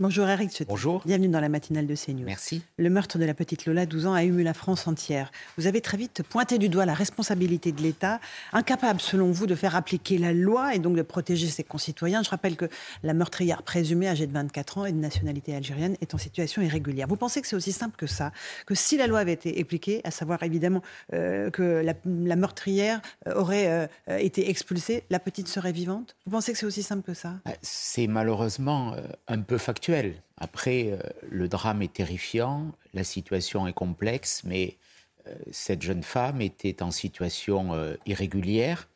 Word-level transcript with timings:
Bonjour 0.00 0.28
Eric 0.28 0.50
Ciotti. 0.50 0.64
Bonjour. 0.68 1.02
Bienvenue 1.06 1.28
dans 1.28 1.38
la 1.40 1.48
matinale 1.48 1.86
de 1.86 1.94
CNews. 1.94 2.24
Merci. 2.24 2.62
Le 2.78 2.90
meurtre 2.90 3.16
de 3.16 3.24
la 3.24 3.32
petite 3.32 3.64
Lola, 3.64 3.86
12 3.86 4.06
ans, 4.06 4.12
a 4.12 4.24
ému 4.24 4.42
la 4.42 4.52
France 4.52 4.88
entière. 4.88 5.30
Vous 5.56 5.68
avez 5.68 5.80
très 5.80 5.96
vite 5.96 6.24
pointé 6.24 6.58
du 6.58 6.68
doigt 6.68 6.84
la 6.84 6.94
responsabilité 6.94 7.70
de 7.70 7.80
l'État, 7.80 8.18
incapable 8.52 9.00
selon 9.00 9.30
vous 9.30 9.46
de 9.46 9.54
faire 9.54 9.76
appliquer 9.76 10.18
la 10.18 10.32
loi 10.32 10.74
et 10.74 10.80
donc 10.80 10.96
de 10.96 11.02
protéger 11.02 11.46
ses 11.46 11.62
concitoyens. 11.62 12.24
Je 12.24 12.30
rappelle 12.30 12.56
que 12.56 12.64
la 13.04 13.14
meurtrière 13.14 13.62
présumée, 13.62 14.08
âgée 14.08 14.26
de 14.26 14.32
24 14.32 14.78
ans 14.78 14.84
et 14.84 14.90
de 14.90 14.98
nationalité 14.98 15.54
algérienne, 15.54 15.96
est 16.00 16.12
en 16.12 16.18
situation 16.18 16.60
irrégulière. 16.60 17.06
Vous 17.06 17.14
pensez 17.14 17.40
que 17.40 17.46
c'est 17.46 17.54
aussi 17.54 17.70
simple 17.70 17.94
que 17.96 18.08
ça 18.08 18.32
Que 18.66 18.74
si 18.74 18.96
la 18.96 19.06
loi 19.06 19.20
avait 19.20 19.34
été 19.34 19.60
appliquée, 19.60 20.00
à 20.02 20.10
savoir 20.10 20.42
évidemment 20.42 20.82
euh, 21.14 21.50
que 21.50 21.84
la, 21.84 21.94
la, 22.04 22.34
meurtrière 22.34 23.00
euh, 23.28 23.34
aurait 23.36 23.68
euh, 24.08 24.18
été 24.18 24.50
expulsée, 24.50 25.04
la 25.08 25.20
petite 25.20 25.46
serait 25.46 25.70
vivante? 25.70 26.16
Vous 26.26 26.32
pensez 26.32 26.50
que 26.50 26.58
c'est 26.58 26.66
aussi 26.66 26.82
simple 26.82 27.02
que 27.02 27.14
ça? 27.14 27.34
C'est 27.62 28.08
malheureusement 28.08 28.96
un 29.28 29.40
peu 29.40 29.56
factuel. 29.68 30.22
Après, 30.38 30.92
euh, 30.92 30.98
le 31.28 31.46
drame 31.46 31.82
est 31.82 31.92
terrifiant, 31.92 32.72
la 32.94 33.04
situation 33.04 33.66
est 33.66 33.74
complexe, 33.74 34.40
mais 34.44 34.78
euh, 35.26 35.34
cette 35.50 35.82
jeune 35.82 36.02
femme 36.02 36.40
était 36.40 36.82
en 36.82 36.90
situation 36.90 37.74
euh, 37.74 37.94
irrégulière 38.06 38.88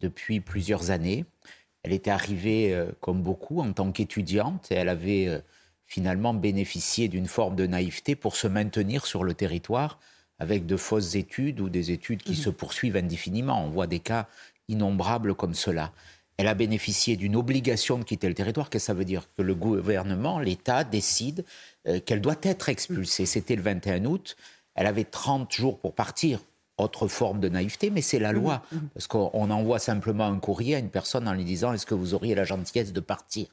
depuis 0.00 0.40
plusieurs 0.40 0.90
années. 0.90 1.24
Elle 1.84 1.92
était 1.92 2.10
arrivée, 2.10 2.76
comme 3.00 3.22
beaucoup, 3.22 3.60
en 3.60 3.72
tant 3.72 3.92
qu'étudiante 3.92 4.72
et 4.72 4.74
elle 4.74 4.88
avait 4.88 5.42
finalement 5.86 6.34
bénéficié 6.34 7.06
d'une 7.08 7.28
forme 7.28 7.54
de 7.54 7.66
naïveté 7.66 8.16
pour 8.16 8.34
se 8.34 8.48
maintenir 8.48 9.06
sur 9.06 9.22
le 9.22 9.32
territoire 9.32 10.00
avec 10.40 10.66
de 10.66 10.76
fausses 10.76 11.14
études 11.14 11.60
ou 11.60 11.68
des 11.68 11.92
études 11.92 12.22
qui 12.24 12.32
mmh. 12.32 12.44
se 12.46 12.50
poursuivent 12.50 12.96
indéfiniment. 12.96 13.64
On 13.64 13.70
voit 13.70 13.86
des 13.86 14.00
cas 14.00 14.26
innombrables 14.68 15.34
comme 15.34 15.54
cela 15.54 15.92
elle 16.38 16.46
a 16.46 16.54
bénéficié 16.54 17.16
d'une 17.16 17.34
obligation 17.34 17.98
de 17.98 18.04
quitter 18.04 18.28
le 18.28 18.34
territoire. 18.34 18.70
Qu'est-ce 18.70 18.84
que 18.84 18.86
ça 18.86 18.94
veut 18.94 19.04
dire? 19.04 19.24
Que 19.36 19.42
le 19.42 19.56
gouvernement, 19.56 20.38
l'État 20.38 20.84
décide 20.84 21.44
euh, 21.88 22.00
qu'elle 22.00 22.20
doit 22.20 22.36
être 22.42 22.68
expulsée. 22.68 23.26
C'était 23.26 23.56
le 23.56 23.62
21 23.62 24.04
août. 24.04 24.36
Elle 24.76 24.86
avait 24.86 25.04
30 25.04 25.52
jours 25.52 25.78
pour 25.78 25.94
partir. 25.94 26.40
Autre 26.78 27.08
forme 27.08 27.40
de 27.40 27.48
naïveté, 27.48 27.90
mais 27.90 28.02
c'est 28.02 28.20
la 28.20 28.30
loi. 28.30 28.62
Mmh, 28.70 28.76
mmh. 28.76 28.88
Parce 28.94 29.06
qu'on 29.08 29.50
envoie 29.50 29.80
simplement 29.80 30.26
un 30.26 30.38
courrier 30.38 30.76
à 30.76 30.78
une 30.78 30.90
personne 30.90 31.26
en 31.26 31.32
lui 31.32 31.44
disant 31.44 31.72
Est-ce 31.72 31.86
que 31.86 31.94
vous 31.94 32.14
auriez 32.14 32.36
la 32.36 32.44
gentillesse 32.44 32.92
de 32.92 33.00
partir? 33.00 33.48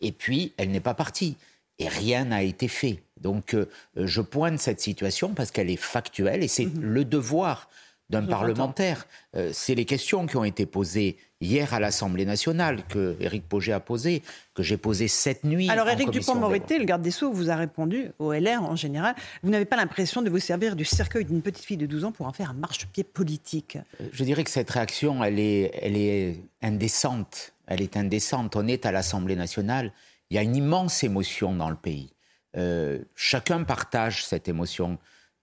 Et 0.00 0.10
puis, 0.10 0.54
elle 0.56 0.70
n'est 0.70 0.80
pas 0.80 0.94
partie. 0.94 1.36
Et 1.78 1.88
rien 1.88 2.24
n'a 2.24 2.42
été 2.42 2.66
fait. 2.66 3.02
Donc, 3.20 3.52
euh, 3.52 3.68
je 3.94 4.22
pointe 4.22 4.58
cette 4.58 4.80
situation 4.80 5.34
parce 5.34 5.50
qu'elle 5.50 5.68
est 5.68 5.76
factuelle 5.76 6.42
et 6.42 6.48
c'est 6.48 6.64
mmh. 6.64 6.80
le 6.80 7.04
devoir 7.04 7.68
d'un 8.12 8.26
parlementaire. 8.26 9.06
Euh, 9.34 9.50
c'est 9.52 9.74
les 9.74 9.86
questions 9.86 10.26
qui 10.26 10.36
ont 10.36 10.44
été 10.44 10.66
posées 10.66 11.16
hier 11.40 11.74
à 11.74 11.80
l'Assemblée 11.80 12.24
nationale, 12.24 12.84
que 12.88 13.16
Éric 13.18 13.48
Poget 13.48 13.72
a 13.72 13.80
posées, 13.80 14.22
que 14.54 14.62
j'ai 14.62 14.76
posées 14.76 15.08
cette 15.08 15.42
nuit. 15.44 15.68
Alors 15.70 15.88
Éric 15.88 16.10
Dupont-Moretti, 16.10 16.78
le 16.78 16.84
garde 16.84 17.02
des 17.02 17.10
Sceaux, 17.10 17.32
vous 17.32 17.50
a 17.50 17.56
répondu, 17.56 18.12
au 18.18 18.32
LR 18.32 18.62
en 18.62 18.76
général, 18.76 19.14
vous 19.42 19.50
n'avez 19.50 19.64
pas 19.64 19.76
l'impression 19.76 20.22
de 20.22 20.30
vous 20.30 20.38
servir 20.38 20.76
du 20.76 20.84
cercueil 20.84 21.24
d'une 21.24 21.42
petite 21.42 21.64
fille 21.64 21.78
de 21.78 21.86
12 21.86 22.04
ans 22.04 22.12
pour 22.12 22.26
en 22.26 22.32
faire 22.32 22.50
un 22.50 22.54
marchepied 22.54 23.02
politique? 23.02 23.78
Euh, 24.00 24.08
Je 24.12 24.24
dirais 24.24 24.44
que 24.44 24.50
cette 24.50 24.70
réaction, 24.70 25.24
elle 25.24 25.40
est, 25.40 25.72
elle 25.80 25.96
est 25.96 26.36
indécente. 26.60 27.54
Elle 27.66 27.80
est 27.80 27.96
indécente. 27.96 28.54
On 28.54 28.68
est 28.68 28.86
à 28.86 28.92
l'Assemblée 28.92 29.36
nationale. 29.36 29.92
Il 30.30 30.36
y 30.36 30.38
a 30.38 30.42
une 30.42 30.54
immense 30.54 31.02
émotion 31.02 31.54
dans 31.54 31.70
le 31.70 31.76
pays. 31.76 32.12
Euh, 32.56 32.98
chacun 33.16 33.64
partage 33.64 34.24
cette 34.24 34.48
émotion. 34.48 34.98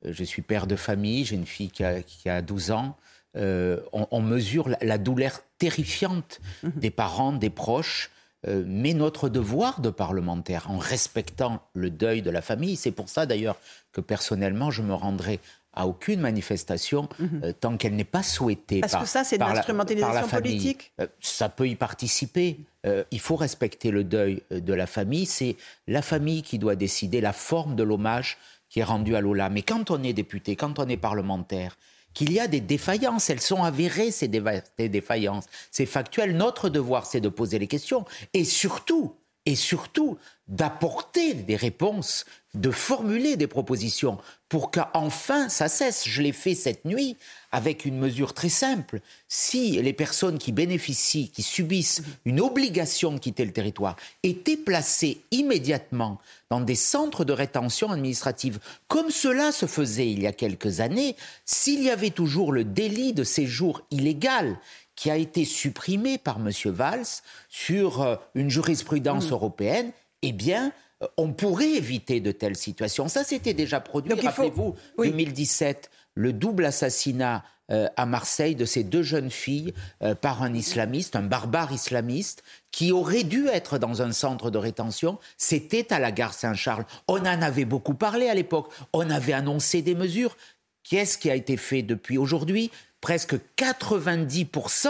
Euh, 0.05 0.13
je 0.13 0.23
suis 0.23 0.41
père 0.41 0.67
de 0.67 0.75
famille, 0.75 1.25
j'ai 1.25 1.35
une 1.35 1.45
fille 1.45 1.69
qui 1.69 1.83
a, 1.83 2.01
qui 2.01 2.29
a 2.29 2.41
12 2.41 2.71
ans. 2.71 2.97
Euh, 3.35 3.79
on, 3.93 4.07
on, 4.11 4.21
mesure 4.21 4.69
la, 4.69 4.77
la 4.81 4.97
douleur 4.97 5.41
terrifiante 5.59 6.41
mmh. 6.63 6.69
des 6.75 6.89
parents, 6.89 7.31
des 7.31 7.51
proches, 7.51 8.09
euh, 8.47 8.63
mais 8.65 8.93
notre 8.93 9.29
devoir 9.29 9.81
de 9.81 9.89
parlementaire, 9.89 10.69
en 10.71 10.77
respectant 10.77 11.61
le 11.73 11.89
deuil 11.89 12.21
de 12.21 12.31
la 12.31 12.41
famille, 12.41 12.75
c'est 12.75 12.91
pour 12.91 13.09
ça 13.09 13.25
d'ailleurs 13.25 13.57
que 13.91 14.01
personnellement 14.01 14.71
je 14.71 14.81
me 14.81 14.93
rendrai 14.93 15.39
à 15.73 15.87
aucune 15.87 16.19
manifestation 16.19 17.07
euh, 17.43 17.53
tant 17.53 17.77
qu'elle 17.77 17.95
n'est 17.95 18.03
pas 18.03 18.23
souhaitée 18.23 18.81
Parce 18.81 18.93
par, 18.93 19.03
que 19.03 19.07
ça, 19.07 19.23
c'est 19.23 19.37
de 19.37 19.43
l'instrumentalisation 19.43 20.27
politique? 20.27 20.91
Euh, 20.99 21.07
Ça 21.21 21.47
peut 21.47 21.67
y 21.67 21.75
participer. 21.75 22.59
Euh, 22.85 23.03
il 23.11 23.19
faut 23.19 23.35
respecter 23.35 23.91
le 23.91 24.03
deuil 24.03 24.41
de 24.51 24.73
la 24.73 24.87
famille. 24.87 25.25
C'est 25.25 25.55
la 25.87 26.01
famille 26.01 26.41
qui 26.41 26.57
doit 26.57 26.75
décider 26.75 27.21
la 27.21 27.33
forme 27.33 27.75
de 27.75 27.83
l'hommage 27.83 28.37
qui 28.69 28.79
est 28.79 28.83
rendu 28.83 29.15
à 29.15 29.21
Lola. 29.21 29.49
Mais 29.49 29.61
quand 29.61 29.91
on 29.91 30.03
est 30.03 30.13
député, 30.13 30.55
quand 30.55 30.79
on 30.79 30.87
est 30.87 30.97
parlementaire, 30.97 31.77
qu'il 32.13 32.31
y 32.31 32.39
a 32.39 32.47
des 32.47 32.61
défaillances, 32.61 33.29
elles 33.29 33.41
sont 33.41 33.63
avérées, 33.63 34.11
ces 34.11 34.27
défaillances. 34.27 35.45
C'est 35.71 35.85
factuel. 35.85 36.35
Notre 36.35 36.69
devoir, 36.69 37.05
c'est 37.05 37.21
de 37.21 37.29
poser 37.29 37.59
les 37.59 37.67
questions. 37.67 38.05
Et 38.33 38.45
surtout, 38.45 39.15
et 39.45 39.55
surtout, 39.55 40.17
d'apporter 40.47 41.35
des 41.35 41.55
réponses, 41.55 42.25
de 42.55 42.71
formuler 42.71 43.37
des 43.37 43.45
propositions 43.45 44.17
pour 44.49 44.71
qu'enfin 44.71 45.47
ça 45.47 45.67
cesse. 45.67 46.07
Je 46.07 46.23
l'ai 46.23 46.31
fait 46.31 46.55
cette 46.55 46.85
nuit 46.85 47.15
avec 47.51 47.85
une 47.85 47.99
mesure 47.99 48.33
très 48.33 48.49
simple. 48.49 48.99
Si 49.27 49.79
les 49.79 49.93
personnes 49.93 50.39
qui 50.39 50.51
bénéficient, 50.51 51.29
qui 51.29 51.43
subissent 51.43 52.01
une 52.25 52.41
obligation 52.41 53.11
de 53.11 53.19
quitter 53.19 53.45
le 53.45 53.53
territoire, 53.53 53.95
étaient 54.23 54.57
placées 54.57 55.21
immédiatement 55.29 56.19
dans 56.49 56.61
des 56.61 56.75
centres 56.75 57.25
de 57.25 57.33
rétention 57.33 57.91
administrative, 57.91 58.59
comme 58.87 59.11
cela 59.11 59.51
se 59.51 59.67
faisait 59.67 60.09
il 60.09 60.23
y 60.23 60.27
a 60.27 60.33
quelques 60.33 60.79
années, 60.79 61.15
s'il 61.45 61.83
y 61.83 61.91
avait 61.91 62.09
toujours 62.09 62.51
le 62.51 62.63
délit 62.63 63.13
de 63.13 63.23
séjour 63.23 63.83
illégal 63.91 64.57
qui 64.99 65.09
a 65.09 65.15
été 65.15 65.45
supprimé 65.45 66.17
par 66.17 66.39
M. 66.45 66.51
Valls 66.65 67.21
sur 67.47 68.01
euh, 68.01 68.17
une 68.35 68.49
jurisprudence 68.49 69.29
mmh. 69.29 69.33
européenne, 69.33 69.91
eh 70.23 70.33
bien, 70.33 70.73
euh, 71.01 71.07
on 71.15 71.31
pourrait 71.31 71.71
éviter 71.71 72.19
de 72.19 72.33
telles 72.33 72.57
situations. 72.57 73.07
Ça 73.07 73.23
s'était 73.23 73.53
déjà 73.53 73.79
produit, 73.79 74.13
rappelez-vous, 74.13 74.73
faut... 74.73 74.75
oui. 74.97 75.11
2017, 75.11 75.89
le 76.15 76.33
double 76.33 76.65
assassinat 76.65 77.45
euh, 77.71 77.87
à 77.95 78.05
Marseille 78.05 78.55
de 78.55 78.65
ces 78.65 78.83
deux 78.83 79.03
jeunes 79.03 79.31
filles 79.31 79.73
euh, 80.03 80.15
par 80.15 80.43
un 80.43 80.53
islamiste, 80.53 81.15
un 81.15 81.21
barbare 81.21 81.71
islamiste, 81.71 82.43
qui 82.71 82.91
aurait 82.91 83.23
dû 83.23 83.47
être 83.47 83.77
dans 83.77 84.01
un 84.01 84.11
centre 84.11 84.51
de 84.51 84.57
rétention. 84.57 85.17
C'était 85.37 85.93
à 85.93 85.99
la 85.99 86.11
gare 86.11 86.33
Saint-Charles. 86.33 86.85
On 87.07 87.19
en 87.19 87.41
avait 87.41 87.63
beaucoup 87.63 87.93
parlé 87.93 88.27
à 88.27 88.33
l'époque. 88.33 88.69
On 88.91 89.09
avait 89.09 89.31
annoncé 89.31 89.81
des 89.81 89.95
mesures. 89.95 90.35
Qu'est-ce 90.83 91.17
qui 91.17 91.29
a 91.29 91.35
été 91.35 91.55
fait 91.55 91.83
depuis 91.83 92.17
aujourd'hui? 92.17 92.69
Presque 93.01 93.35
90% 93.57 94.89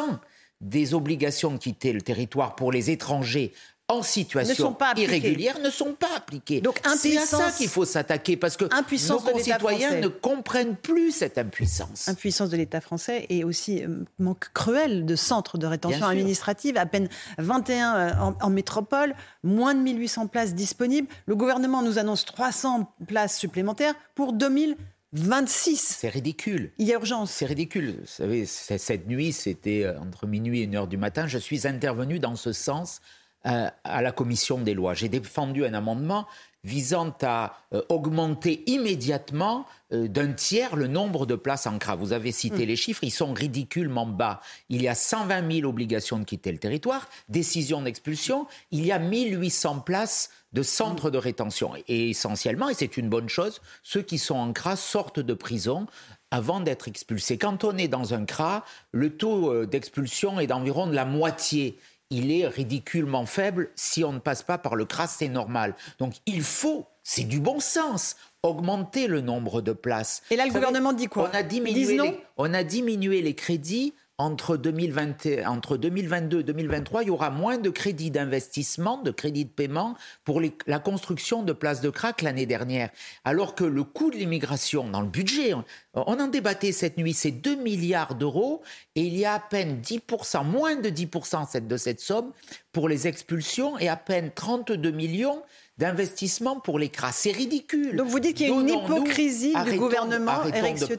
des 0.61 0.93
obligations 0.93 1.51
de 1.51 1.57
quitter 1.57 1.93
le 1.93 2.01
territoire 2.01 2.55
pour 2.55 2.71
les 2.71 2.89
étrangers 2.89 3.53
en 3.89 4.03
situation 4.03 4.77
ne 4.95 5.01
irrégulière 5.01 5.59
ne 5.59 5.71
sont 5.71 5.93
pas 5.93 6.15
appliquées. 6.15 6.61
Donc 6.61 6.79
c'est 6.95 7.17
à 7.17 7.25
ça 7.25 7.51
qu'il 7.51 7.67
faut 7.67 7.85
s'attaquer 7.85 8.37
parce 8.37 8.55
que 8.55 8.65
nos 8.65 9.19
concitoyens 9.19 9.99
ne 9.99 10.07
comprennent 10.07 10.75
plus 10.75 11.11
cette 11.11 11.39
impuissance. 11.39 12.07
Impuissance 12.07 12.51
de 12.51 12.57
l'État 12.57 12.81
français 12.81 13.25
et 13.29 13.43
aussi 13.43 13.83
euh, 13.83 14.05
manque 14.19 14.51
cruel 14.53 15.05
de 15.05 15.15
centres 15.15 15.57
de 15.57 15.65
rétention 15.65 16.05
administrative, 16.05 16.77
à 16.77 16.85
peine 16.85 17.09
21 17.39 17.95
euh, 17.95 18.11
en, 18.19 18.35
en, 18.39 18.49
métropole, 18.51 19.15
moins 19.43 19.73
de 19.73 19.79
1800 19.79 20.27
places 20.27 20.53
disponibles. 20.53 21.07
Le 21.25 21.35
gouvernement 21.35 21.81
nous 21.81 21.97
annonce 21.97 22.25
300 22.25 22.93
places 23.07 23.37
supplémentaires 23.37 23.95
pour 24.13 24.33
2000 24.33 24.77
26. 25.13 25.97
C'est 25.99 26.09
ridicule. 26.09 26.71
Il 26.77 26.87
y 26.87 26.91
a 26.91 26.95
urgence. 26.95 27.31
C'est 27.31 27.45
ridicule. 27.45 27.97
Vous 27.99 28.05
savez, 28.05 28.45
cette 28.45 29.07
nuit, 29.07 29.33
c'était 29.33 29.83
euh, 29.83 29.99
entre 29.99 30.27
minuit 30.27 30.61
et 30.61 30.63
une 30.63 30.75
heure 30.75 30.87
du 30.87 30.97
matin. 30.97 31.27
Je 31.27 31.37
suis 31.37 31.67
intervenu 31.67 32.19
dans 32.19 32.35
ce 32.35 32.51
sens 32.53 33.01
euh, 33.45 33.69
à 33.83 34.01
la 34.01 34.11
commission 34.11 34.59
des 34.59 34.73
lois. 34.73 34.93
J'ai 34.93 35.09
défendu 35.09 35.65
un 35.65 35.73
amendement 35.73 36.27
visant 36.63 37.15
à 37.21 37.57
euh, 37.73 37.81
augmenter 37.89 38.63
immédiatement 38.67 39.65
euh, 39.93 40.07
d'un 40.07 40.33
tiers 40.33 40.75
le 40.75 40.87
nombre 40.87 41.25
de 41.25 41.35
places 41.35 41.67
en 41.67 41.77
CRA. 41.77 41.95
Vous 41.95 42.13
avez 42.13 42.31
cité 42.31 42.65
mmh. 42.65 42.67
les 42.67 42.75
chiffres, 42.75 43.03
ils 43.03 43.11
sont 43.11 43.33
ridiculement 43.33 44.05
bas. 44.05 44.41
Il 44.69 44.81
y 44.81 44.87
a 44.87 44.95
120 44.95 45.51
000 45.51 45.69
obligations 45.69 46.19
de 46.19 46.25
quitter 46.25 46.51
le 46.51 46.57
territoire, 46.57 47.07
décision 47.29 47.81
d'expulsion, 47.81 48.47
il 48.71 48.85
y 48.85 48.91
a 48.91 48.99
1800 48.99 49.79
places 49.79 50.29
de 50.51 50.63
centres 50.63 51.11
de 51.11 51.17
rétention. 51.17 51.73
Et 51.87 52.09
essentiellement, 52.09 52.69
et 52.69 52.73
c'est 52.73 52.97
une 52.97 53.09
bonne 53.09 53.29
chose, 53.29 53.61
ceux 53.83 54.01
qui 54.01 54.17
sont 54.17 54.35
en 54.35 54.51
CRA 54.51 54.75
sortent 54.75 55.19
de 55.19 55.33
prison 55.33 55.85
avant 56.31 56.59
d'être 56.59 56.87
expulsés. 56.87 57.37
Quand 57.37 57.63
on 57.63 57.77
est 57.77 57.87
dans 57.87 58.13
un 58.13 58.25
CRA, 58.25 58.65
le 58.91 59.15
taux 59.15 59.65
d'expulsion 59.65 60.39
est 60.39 60.47
d'environ 60.47 60.87
de 60.87 60.93
la 60.93 61.05
moitié 61.05 61.77
il 62.09 62.31
est 62.31 62.47
ridiculement 62.47 63.25
faible 63.25 63.69
si 63.75 64.03
on 64.03 64.13
ne 64.13 64.19
passe 64.19 64.41
pas 64.43 64.57
par 64.57 64.75
le 64.75 64.85
CRAS, 64.85 65.07
c'est 65.07 65.27
normal. 65.27 65.75
Donc 65.99 66.15
il 66.25 66.41
faut, 66.41 66.87
c'est 67.03 67.23
du 67.23 67.39
bon 67.39 67.59
sens, 67.59 68.15
augmenter 68.41 69.07
le 69.07 69.21
nombre 69.21 69.61
de 69.61 69.73
places. 69.73 70.23
Et 70.31 70.35
là, 70.35 70.45
le 70.45 70.51
gouvernement 70.51 70.93
dit 70.93 71.07
quoi? 71.07 71.29
on 71.31 71.35
a, 71.35 71.43
diminué 71.43 71.97
les, 71.97 72.19
on 72.37 72.53
a 72.53 72.63
diminué 72.63 73.21
les 73.21 73.35
crédits 73.35 73.93
entre, 74.19 74.57
2020, 74.57 75.47
entre 75.47 75.77
2022 75.77 76.41
et 76.41 76.43
2023, 76.43 77.03
il 77.03 77.07
y 77.07 77.09
aura 77.09 77.29
moins 77.29 77.57
de 77.57 77.69
crédits 77.69 78.11
d'investissement, 78.11 79.01
de 79.01 79.11
crédits 79.11 79.45
de 79.45 79.49
paiement 79.49 79.95
pour 80.25 80.41
la 80.67 80.79
construction 80.79 81.41
de 81.41 81.53
places 81.53 81.79
de 81.79 81.89
crack 81.89 82.21
l'année 82.21 82.45
dernière. 82.45 82.89
Alors 83.23 83.55
que 83.55 83.63
le 83.63 83.83
coût 83.83 84.11
de 84.11 84.17
l'immigration 84.17 84.89
dans 84.89 85.01
le 85.01 85.07
budget, 85.07 85.53
on 85.93 86.19
en 86.19 86.27
débattait 86.27 86.73
cette 86.73 86.97
nuit, 86.97 87.13
c'est 87.13 87.31
2 87.31 87.55
milliards 87.55 88.15
d'euros 88.15 88.61
et 88.95 89.03
il 89.03 89.17
y 89.17 89.23
a 89.23 89.35
à 89.35 89.39
peine 89.39 89.79
10%, 89.81 90.45
moins 90.45 90.75
de 90.75 90.89
10% 90.89 91.65
de 91.65 91.77
cette 91.77 92.01
somme 92.01 92.33
pour 92.73 92.89
les 92.89 93.07
expulsions 93.07 93.79
et 93.79 93.87
à 93.87 93.95
peine 93.95 94.31
32 94.35 94.91
millions 94.91 95.41
d'investissement 95.79 96.59
pour 96.59 96.77
les 96.77 96.89
cras. 96.89 97.13
C'est 97.13 97.31
ridicule. 97.31 97.95
Donc 97.95 98.07
vous 98.07 98.19
dites 98.19 98.35
qu'il 98.35 98.49
y 98.49 98.51
a 98.51 98.53
une 98.53 98.69
hypocrisie 98.69 99.53
du 99.65 99.79
gouvernement, 99.79 100.41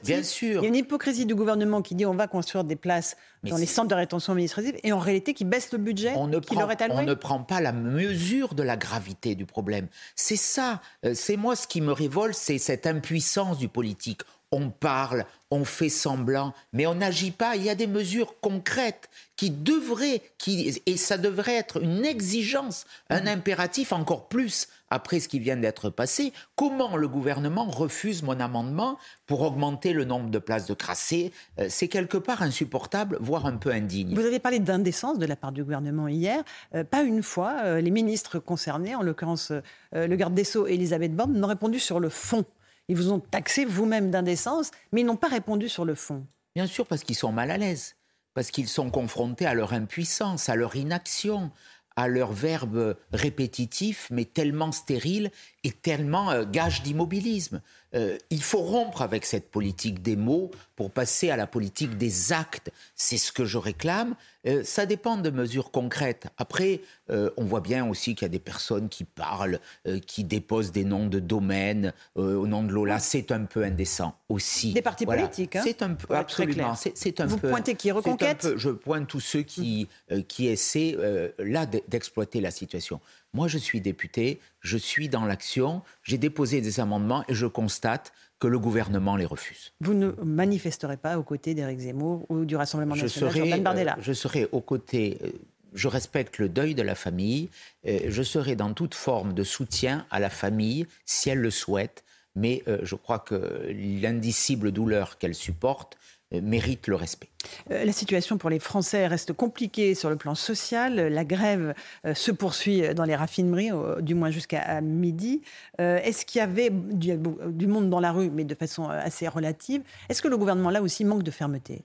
Bien 0.02 0.22
sûr. 0.22 0.60
Il 0.60 0.62
y 0.62 0.66
a 0.66 0.68
une 0.68 0.74
hypocrisie 0.74 1.26
du 1.26 1.34
gouvernement 1.34 1.82
qui 1.82 1.94
dit 1.94 2.06
on 2.06 2.14
va 2.14 2.26
construire 2.26 2.64
des 2.64 2.76
places 2.76 3.16
dans 3.44 3.58
les 3.58 3.66
centres 3.66 3.88
de 3.88 3.94
rétention 3.94 4.32
administrative 4.32 4.76
et 4.82 4.92
en 4.92 4.98
réalité 4.98 5.34
qui 5.34 5.44
baisse 5.44 5.70
le 5.72 5.78
budget 5.78 6.12
on 6.16 6.26
ne 6.26 6.38
qui 6.38 6.54
prend, 6.54 6.60
leur 6.60 6.70
est 6.70 6.80
alloué. 6.80 6.96
On 6.98 7.02
ne 7.02 7.14
prend 7.14 7.40
pas 7.40 7.60
la 7.60 7.72
mesure 7.72 8.54
de 8.54 8.62
la 8.62 8.78
gravité 8.78 9.34
du 9.34 9.44
problème. 9.44 9.86
C'est 10.16 10.36
ça. 10.36 10.80
Euh, 11.04 11.12
c'est 11.14 11.36
moi 11.36 11.56
ce 11.56 11.66
qui 11.66 11.82
me 11.82 11.92
révolte, 11.92 12.34
c'est 12.34 12.58
cette 12.58 12.86
impuissance 12.86 13.58
du 13.58 13.68
politique 13.68 14.22
on 14.52 14.70
parle, 14.70 15.26
on 15.52 15.64
fait 15.64 15.88
semblant, 15.88 16.54
mais 16.72 16.86
on 16.86 16.96
n'agit 16.96 17.30
pas. 17.30 17.56
Il 17.56 17.62
y 17.62 17.70
a 17.70 17.74
des 17.74 17.86
mesures 17.86 18.40
concrètes 18.40 19.08
qui 19.36 19.50
devraient, 19.50 20.22
qui, 20.38 20.82
et 20.86 20.96
ça 20.96 21.18
devrait 21.18 21.54
être 21.54 21.82
une 21.82 22.04
exigence, 22.04 22.84
un 23.10 23.26
impératif 23.26 23.92
encore 23.92 24.28
plus 24.28 24.68
après 24.90 25.20
ce 25.20 25.28
qui 25.28 25.38
vient 25.38 25.56
d'être 25.56 25.88
passé. 25.88 26.32
Comment 26.56 26.96
le 26.96 27.06
gouvernement 27.06 27.64
refuse 27.64 28.24
mon 28.24 28.40
amendement 28.40 28.98
pour 29.26 29.42
augmenter 29.42 29.92
le 29.92 30.04
nombre 30.04 30.30
de 30.30 30.38
places 30.38 30.66
de 30.66 30.74
crassé 30.74 31.32
euh, 31.60 31.66
C'est 31.68 31.86
quelque 31.86 32.18
part 32.18 32.42
insupportable, 32.42 33.16
voire 33.20 33.46
un 33.46 33.56
peu 33.56 33.70
indigne. 33.70 34.14
Vous 34.14 34.26
avez 34.26 34.40
parlé 34.40 34.58
d'indécence 34.58 35.18
de 35.18 35.26
la 35.26 35.36
part 35.36 35.52
du 35.52 35.62
gouvernement 35.62 36.08
hier. 36.08 36.42
Euh, 36.74 36.82
pas 36.82 37.02
une 37.02 37.22
fois, 37.22 37.54
euh, 37.62 37.80
les 37.80 37.92
ministres 37.92 38.40
concernés, 38.40 38.96
en 38.96 39.02
l'occurrence 39.02 39.52
le 39.92 40.14
garde 40.16 40.34
des 40.34 40.44
Sceaux 40.44 40.66
et 40.66 40.74
Elisabeth 40.74 41.14
Borne, 41.14 41.32
n'ont 41.32 41.48
répondu 41.48 41.78
sur 41.78 42.00
le 42.00 42.08
fond. 42.08 42.44
Ils 42.90 42.96
vous 42.96 43.12
ont 43.12 43.20
taxé 43.20 43.64
vous-même 43.64 44.10
d'indécence, 44.10 44.72
mais 44.90 45.02
ils 45.02 45.06
n'ont 45.06 45.14
pas 45.14 45.28
répondu 45.28 45.68
sur 45.68 45.84
le 45.84 45.94
fond. 45.94 46.26
Bien 46.56 46.66
sûr, 46.66 46.88
parce 46.88 47.04
qu'ils 47.04 47.14
sont 47.14 47.30
mal 47.30 47.52
à 47.52 47.56
l'aise, 47.56 47.94
parce 48.34 48.50
qu'ils 48.50 48.66
sont 48.66 48.90
confrontés 48.90 49.46
à 49.46 49.54
leur 49.54 49.72
impuissance, 49.72 50.48
à 50.48 50.56
leur 50.56 50.74
inaction, 50.74 51.52
à 51.94 52.08
leur 52.08 52.32
verbe 52.32 52.96
répétitif, 53.12 54.08
mais 54.10 54.24
tellement 54.24 54.72
stérile 54.72 55.30
et 55.62 55.70
tellement 55.70 56.32
euh, 56.32 56.44
gage 56.44 56.82
d'immobilisme. 56.82 57.62
Euh, 57.94 58.18
il 58.30 58.42
faut 58.42 58.62
rompre 58.62 59.02
avec 59.02 59.24
cette 59.24 59.50
politique 59.50 60.00
des 60.02 60.16
mots 60.16 60.50
pour 60.76 60.90
passer 60.90 61.30
à 61.30 61.36
la 61.36 61.46
politique 61.46 61.98
des 61.98 62.32
actes. 62.32 62.70
C'est 62.94 63.18
ce 63.18 63.32
que 63.32 63.44
je 63.44 63.58
réclame. 63.58 64.14
Euh, 64.46 64.62
ça 64.64 64.86
dépend 64.86 65.16
de 65.16 65.28
mesures 65.30 65.70
concrètes. 65.70 66.28
Après, 66.38 66.80
on 67.08 67.44
voit 67.44 67.60
bien 67.60 67.88
aussi 67.88 68.14
qu'il 68.14 68.24
y 68.24 68.26
a 68.26 68.30
des 68.30 68.38
personnes 68.38 68.88
qui 68.88 69.02
parlent, 69.02 69.58
qui 70.06 70.22
déposent 70.22 70.70
des 70.70 70.84
noms 70.84 71.06
de 71.08 71.18
domaines 71.18 71.92
au 72.14 72.46
nom 72.46 72.62
de 72.62 72.72
Lola. 72.72 73.00
C'est 73.00 73.32
un 73.32 73.46
peu 73.46 73.64
indécent 73.64 74.14
aussi. 74.28 74.72
Des 74.72 74.80
partis 74.80 75.06
politiques. 75.06 75.56
Hein, 75.56 75.62
c'est 75.64 75.82
un 75.82 75.94
peu 75.94 76.14
absolument. 76.14 76.74
C'est 76.76 77.20
un 77.20 77.26
Vous 77.26 77.38
peu. 77.38 77.50
pointez 77.50 77.74
qui 77.74 77.90
reconquête. 77.90 78.56
je 78.56 78.70
pointe 78.70 79.08
tous 79.08 79.18
ceux 79.18 79.42
qui 79.42 79.88
qui 80.28 80.46
essaient 80.46 80.96
là 81.38 81.66
d'exploiter 81.66 82.40
la 82.40 82.52
situation. 82.52 83.00
Moi, 83.32 83.46
je 83.46 83.58
suis 83.58 83.80
député, 83.80 84.40
je 84.60 84.76
suis 84.76 85.08
dans 85.08 85.24
l'action, 85.24 85.82
j'ai 86.02 86.18
déposé 86.18 86.60
des 86.60 86.80
amendements 86.80 87.24
et 87.28 87.34
je 87.34 87.46
constate 87.46 88.12
que 88.40 88.48
le 88.48 88.58
gouvernement 88.58 89.16
les 89.16 89.26
refuse. 89.26 89.72
Vous 89.80 89.94
ne 89.94 90.10
manifesterez 90.24 90.96
pas 90.96 91.18
aux 91.18 91.22
côtés 91.22 91.54
d'Éric 91.54 91.78
Zemmour 91.78 92.26
ou 92.28 92.44
du 92.44 92.56
Rassemblement 92.56 92.94
je 92.94 93.02
national, 93.02 93.32
serai, 93.32 93.60
Bardella 93.60 93.96
euh, 93.98 94.02
Je 94.02 94.12
serai 94.12 94.48
aux 94.50 94.60
côtés... 94.60 95.18
Euh, 95.22 95.30
je 95.72 95.86
respecte 95.86 96.38
le 96.38 96.48
deuil 96.48 96.74
de 96.74 96.82
la 96.82 96.96
famille. 96.96 97.48
Euh, 97.86 98.00
je 98.08 98.22
serai 98.24 98.56
dans 98.56 98.74
toute 98.74 98.94
forme 98.94 99.34
de 99.34 99.44
soutien 99.44 100.04
à 100.10 100.18
la 100.18 100.30
famille 100.30 100.86
si 101.04 101.30
elle 101.30 101.38
le 101.38 101.50
souhaite. 101.50 102.02
Mais 102.36 102.62
je 102.82 102.94
crois 102.94 103.18
que 103.18 103.66
l'indicible 103.72 104.70
douleur 104.70 105.18
qu'elle 105.18 105.34
supporte 105.34 105.98
mérite 106.32 106.86
le 106.86 106.94
respect. 106.94 107.28
Euh, 107.70 107.84
la 107.84 107.92
situation 107.92 108.38
pour 108.38 108.50
les 108.50 108.58
Français 108.58 109.06
reste 109.06 109.32
compliquée 109.32 109.94
sur 109.94 110.10
le 110.10 110.16
plan 110.16 110.34
social. 110.34 110.94
La 110.94 111.24
grève 111.24 111.74
euh, 112.06 112.14
se 112.14 112.30
poursuit 112.30 112.94
dans 112.94 113.04
les 113.04 113.16
raffineries, 113.16 113.70
du 114.00 114.14
moins 114.14 114.30
jusqu'à 114.30 114.80
midi. 114.80 115.42
Est-ce 115.78 116.26
qu'il 116.26 116.38
y 116.38 116.42
avait 116.42 116.70
du, 116.70 117.66
monde 117.66 117.90
dans 117.90 118.00
la 118.00 118.12
rue, 118.12 118.30
mais 118.30 118.44
de 118.44 118.54
façon 118.54 118.88
assez 118.88 119.26
relative? 119.28 119.82
Est-ce 120.08 120.22
que 120.22 120.28
le 120.28 120.36
gouvernement, 120.36 120.70
là 120.70 120.82
aussi, 120.82 121.04
manque 121.04 121.22
de 121.22 121.30
fermeté? 121.30 121.82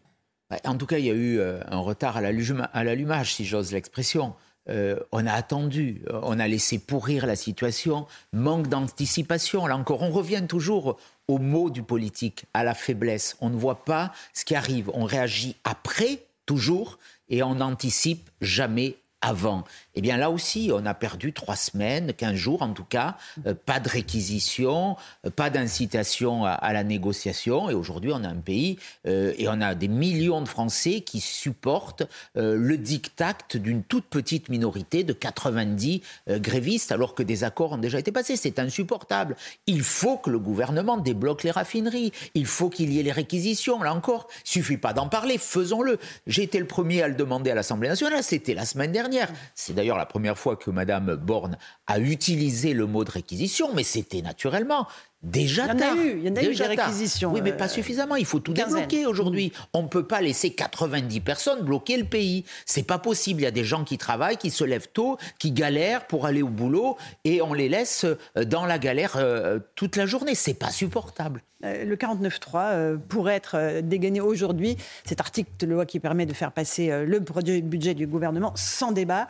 En 0.64 0.76
tout 0.76 0.86
cas, 0.86 0.98
il 0.98 1.06
y 1.06 1.10
a 1.10 1.14
eu 1.14 1.42
un 1.42 1.80
retard 1.80 2.18
à 2.18 2.84
l'allumage, 2.84 3.34
si 3.34 3.46
j'ose 3.46 3.72
l'expression. 3.72 4.36
On 4.68 5.28
a 5.28 5.32
attendu, 5.32 6.02
on 6.12 6.40
a 6.40 6.48
laissé 6.48 6.80
pourrir 6.80 7.26
la 7.26 7.36
situation, 7.36 8.08
manque 8.34 8.68
d'anticipation. 8.68 9.68
Là 9.68 9.78
encore, 9.78 10.02
on 10.02 10.10
revient 10.10 10.44
toujours 10.48 10.98
au 11.28 11.38
mot 11.38 11.70
du 11.70 11.84
politique, 11.84 12.46
à 12.54 12.64
la 12.64 12.74
faiblesse. 12.74 13.38
On 13.42 13.50
ne 13.50 13.56
voit 13.56 13.84
pas 13.86 14.12
ce 14.34 14.46
qui 14.46 14.56
arrive. 14.56 14.90
On 14.94 15.04
réagit 15.04 15.56
après, 15.64 16.26
toujours, 16.46 17.00
et 17.30 17.44
on 17.44 17.56
n'anticipe 17.56 18.30
jamais 18.42 18.98
avant. 19.26 19.64
Eh 19.96 20.02
bien 20.02 20.18
là 20.18 20.30
aussi, 20.30 20.70
on 20.72 20.86
a 20.86 20.94
perdu 20.94 21.34
trois 21.34 21.56
semaines, 21.56 22.14
quinze 22.14 22.36
jours 22.36 22.62
en 22.62 22.74
tout 22.74 22.84
cas, 22.84 23.18
euh, 23.48 23.56
pas 23.56 23.80
de 23.80 23.90
réquisition, 23.90 24.98
euh, 25.26 25.32
pas 25.32 25.50
d'incitation 25.50 26.46
à, 26.46 26.74
la 26.74 26.84
négociation. 26.84 27.70
Et 27.70 27.74
aujourd'hui, 27.74 28.12
on 28.14 28.24
a 28.24 28.28
un 28.28 28.36
pays 28.36 28.78
euh, 29.08 29.34
et 29.38 29.48
on 29.48 29.62
a 29.62 29.74
des 29.74 29.88
millions 29.88 30.42
de 30.42 30.48
Français 30.48 31.02
qui 31.02 31.22
supportent 31.22 32.04
le 32.36 32.78
diktat 32.78 33.38
d'une 33.56 33.84
toute 33.84 34.06
petite 34.06 34.50
minorité 34.50 35.04
de 35.04 35.14
90 35.14 36.02
grévistes, 36.28 36.92
alors 36.92 37.16
que 37.16 37.24
des 37.24 37.44
accords 37.44 37.74
ont 37.74 37.78
déjà 37.78 38.00
été 38.00 38.12
passés. 38.12 38.36
C'est 38.36 38.60
insupportable. 38.60 39.36
Il 39.66 39.82
faut 39.82 40.18
que 40.18 40.30
le 40.30 40.40
gouvernement 40.40 40.98
débloque 40.98 41.44
les 41.44 41.52
raffineries. 41.52 42.12
Il 42.34 42.46
faut 42.46 42.70
qu'il 42.70 42.92
y 42.94 43.00
ait 43.00 43.04
les 43.04 43.12
réquisitions. 43.12 43.82
Là 43.82 43.94
encore, 43.94 44.28
suffit 44.44 44.78
pas 44.78 44.94
d'en 44.94 45.08
parler, 45.08 45.38
faisons-le. 45.38 45.98
J'ai 46.28 46.44
été 46.44 46.60
le 46.60 46.68
premier 46.68 47.02
à 47.02 47.08
le 47.08 47.16
demander 47.16 47.52
à 47.52 47.56
l'Assemblée 47.56 47.90
nationale. 47.90 48.24
C'était 48.24 48.54
la 48.54 48.66
semaine 48.66 48.92
dernière. 48.92 49.15
C'est 49.54 49.74
d'ailleurs 49.74 49.98
la 49.98 50.06
première 50.06 50.38
fois 50.38 50.56
que 50.56 50.70
Mme 50.70 51.16
Borne 51.16 51.58
a 51.88 52.00
utilisé 52.00 52.74
le 52.74 52.86
mot 52.86 53.04
de 53.04 53.12
réquisition, 53.12 53.74
mais 53.74 53.84
c'était 53.84 54.22
naturellement 54.22 54.88
Déjà 55.26 55.66
il 55.66 55.80
y 55.80 55.84
en 55.84 55.92
a 55.92 55.96
eu, 55.96 56.18
il 56.20 56.24
y 56.24 56.30
en 56.30 56.36
a 56.36 56.44
eu 56.44 56.54
des 56.54 56.64
réquisitions. 56.64 57.34
Oui, 57.34 57.42
mais 57.44 57.52
pas 57.52 57.66
euh, 57.66 57.68
suffisamment. 57.68 58.16
Il 58.16 58.26
faut 58.26 58.40
tout 58.40 58.54
débloquer 58.54 59.08
aujourd'hui. 59.08 59.52
On 59.74 59.82
ne 59.82 59.88
peut 59.88 60.06
pas 60.06 60.22
laisser 60.22 60.52
90 60.52 61.20
personnes 61.22 61.62
bloquer 61.64 61.98
le 61.98 62.04
pays. 62.04 62.46
C'est 62.68 62.84
pas 62.84 63.00
possible. 63.00 63.42
Il 63.42 63.44
y 63.44 63.48
a 63.48 63.52
des 63.52 63.64
gens 63.64 63.84
qui 63.84 63.98
travaillent, 63.98 64.38
qui 64.38 64.52
se 64.52 64.64
lèvent 64.64 64.90
tôt, 64.94 65.18
qui 65.40 65.52
galèrent 65.52 66.06
pour 66.06 66.28
aller 66.28 66.44
au 66.44 66.48
boulot, 66.48 66.96
et 67.24 67.42
on 67.42 67.56
les 67.56 67.70
laisse 67.70 68.06
euh, 68.06 68.46
dans 68.46 68.68
la 68.68 68.78
galère 68.78 69.14
euh, 69.16 69.58
toute 69.74 69.96
la 69.96 70.06
journée. 70.06 70.36
C'est 70.36 70.54
pas 70.54 70.70
supportable. 70.70 71.42
Le 71.64 71.96
49.3 71.96 73.00
pourrait 73.00 73.34
être 73.36 73.82
dégainé 73.82 74.22
aujourd'hui. 74.22 74.78
Cet 75.04 75.20
article 75.20 75.50
de 75.58 75.66
loi 75.66 75.88
qui 75.88 76.00
permet 76.00 76.28
de 76.28 76.34
faire 76.34 76.52
passer 76.52 76.90
le 77.04 77.20
budget 77.62 77.96
du 77.96 78.06
gouvernement 78.06 78.54
sans 78.56 78.92
débat. 78.92 79.28